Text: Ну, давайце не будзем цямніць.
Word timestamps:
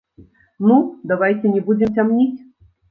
Ну, 0.69 0.77
давайце 1.13 1.55
не 1.59 1.65
будзем 1.69 1.95
цямніць. 1.99 2.33